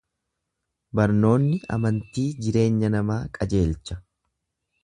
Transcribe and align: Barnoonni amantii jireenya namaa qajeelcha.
Barnoonni 0.99 1.59
amantii 1.77 2.25
jireenya 2.47 2.93
namaa 2.99 3.21
qajeelcha. 3.39 4.03